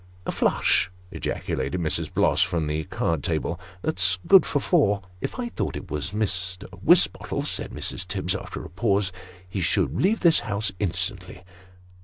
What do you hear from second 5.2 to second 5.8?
If I thought